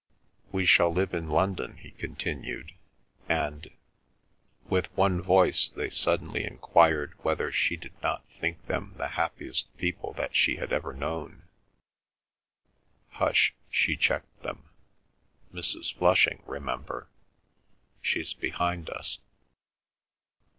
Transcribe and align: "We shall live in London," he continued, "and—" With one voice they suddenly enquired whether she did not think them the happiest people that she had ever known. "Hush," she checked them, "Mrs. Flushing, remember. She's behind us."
"We 0.51 0.65
shall 0.65 0.91
live 0.91 1.13
in 1.13 1.29
London," 1.29 1.77
he 1.77 1.91
continued, 1.91 2.71
"and—" 3.29 3.69
With 4.67 4.87
one 4.97 5.21
voice 5.21 5.67
they 5.75 5.91
suddenly 5.91 6.43
enquired 6.43 7.13
whether 7.19 7.51
she 7.51 7.77
did 7.77 7.93
not 8.01 8.25
think 8.27 8.65
them 8.65 8.95
the 8.97 9.09
happiest 9.09 9.77
people 9.77 10.13
that 10.13 10.35
she 10.35 10.55
had 10.55 10.73
ever 10.73 10.91
known. 10.93 11.43
"Hush," 13.11 13.53
she 13.69 13.95
checked 13.95 14.41
them, 14.41 14.63
"Mrs. 15.53 15.93
Flushing, 15.93 16.41
remember. 16.47 17.07
She's 18.01 18.33
behind 18.33 18.89
us." 18.89 19.19